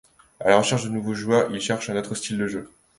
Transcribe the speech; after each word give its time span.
À 0.39 0.49
la 0.49 0.57
recherche 0.57 0.85
de 0.85 0.89
nouveaux 0.89 1.13
joueurs, 1.13 1.51
il 1.51 1.61
cherche 1.61 1.91
un 1.91 1.95
autre 1.95 2.15
style 2.15 2.39
de 2.39 2.47
jeu. 2.47 2.67